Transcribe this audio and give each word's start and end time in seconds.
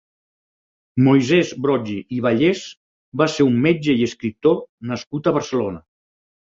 Moisès 1.07 1.51
Broggi 1.65 1.99
i 2.17 2.23
Vallès 2.29 2.65
va 3.23 3.31
ser 3.37 3.49
un 3.53 3.63
metge 3.69 3.99
i 4.03 4.11
escriptor 4.11 4.61
nascut 4.93 5.27
a 5.35 5.39
Barcelona. 5.41 5.89